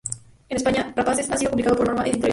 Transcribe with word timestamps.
En 0.49 0.57
España 0.57 0.91
"Rapaces" 0.95 1.29
ha 1.29 1.37
sido 1.37 1.51
publicado 1.51 1.75
por 1.77 1.85
Norma 1.87 2.01
Editorial. 2.07 2.29